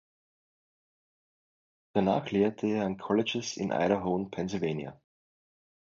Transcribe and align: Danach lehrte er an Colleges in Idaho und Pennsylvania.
Danach 1.93 2.31
lehrte 2.31 2.65
er 2.65 2.85
an 2.87 2.97
Colleges 2.97 3.55
in 3.55 3.71
Idaho 3.71 4.15
und 4.15 4.31
Pennsylvania. 4.31 4.99